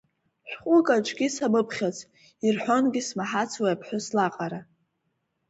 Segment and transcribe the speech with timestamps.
[0.49, 1.97] Шәҟәык аҿгьы самыԥхьац,
[2.45, 4.61] ирҳәонгьы смаҳац уи аԥҳәыс лаҟара…